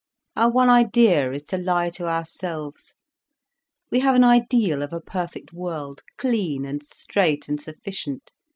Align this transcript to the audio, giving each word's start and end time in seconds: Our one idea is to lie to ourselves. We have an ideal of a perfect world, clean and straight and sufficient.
Our 0.35 0.49
one 0.49 0.67
idea 0.67 1.31
is 1.31 1.43
to 1.43 1.59
lie 1.59 1.91
to 1.91 2.07
ourselves. 2.07 2.95
We 3.91 3.99
have 3.99 4.15
an 4.15 4.23
ideal 4.23 4.81
of 4.81 4.93
a 4.93 4.99
perfect 4.99 5.53
world, 5.53 6.01
clean 6.17 6.65
and 6.65 6.81
straight 6.81 7.47
and 7.47 7.61
sufficient. 7.61 8.31